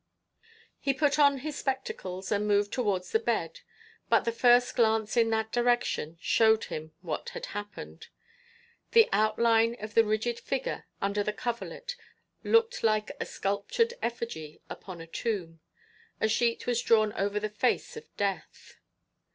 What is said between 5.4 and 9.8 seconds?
direction showed him what had happened. The outline